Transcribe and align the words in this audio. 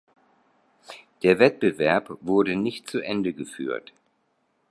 Der 1.21 1.37
Wettbewerb 1.37 2.17
wurde 2.21 2.55
nicht 2.55 2.89
zu 2.89 3.01
Ende 3.01 3.33
geführt. 3.33 3.93